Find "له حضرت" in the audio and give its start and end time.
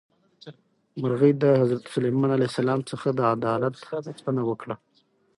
1.41-1.83